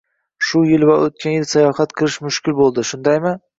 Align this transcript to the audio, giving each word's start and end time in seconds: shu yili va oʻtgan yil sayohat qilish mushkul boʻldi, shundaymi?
shu 0.47 0.61
yili 0.69 0.87
va 0.91 0.95
oʻtgan 1.09 1.35
yil 1.35 1.45
sayohat 1.53 1.95
qilish 2.01 2.19
mushkul 2.29 2.59
boʻldi, 2.65 2.89
shundaymi? 2.95 3.39